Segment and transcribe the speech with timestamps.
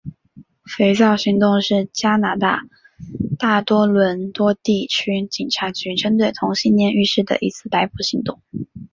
[0.65, 2.63] 肥皂行动是加拿大
[3.37, 8.41] 大多伦多地区警察局针对同性恋浴室的一次逮捕行动。